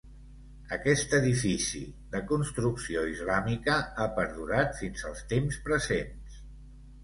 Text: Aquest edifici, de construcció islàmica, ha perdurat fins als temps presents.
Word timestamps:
Aquest 0.77 1.11
edifici, 1.17 1.81
de 2.15 2.23
construcció 2.33 3.05
islàmica, 3.11 3.77
ha 3.99 4.09
perdurat 4.19 4.77
fins 4.83 5.07
als 5.15 5.25
temps 5.37 5.65
presents. 5.71 6.45